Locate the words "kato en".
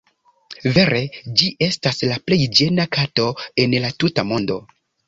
2.99-3.81